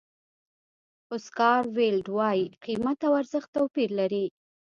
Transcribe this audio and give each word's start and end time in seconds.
اوسکار 1.13 1.63
ویلډ 1.77 2.07
وایي 2.17 2.43
قیمت 2.65 2.99
او 3.07 3.13
ارزښت 3.21 3.49
توپیر 3.57 3.89
لري. 3.99 4.25